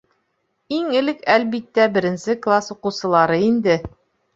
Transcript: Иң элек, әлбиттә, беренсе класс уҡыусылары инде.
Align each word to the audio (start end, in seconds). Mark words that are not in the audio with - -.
Иң 0.77 0.87
элек, 1.01 1.21
әлбиттә, 1.35 1.87
беренсе 2.01 2.39
класс 2.49 2.77
уҡыусылары 2.79 3.43
инде. 3.55 3.83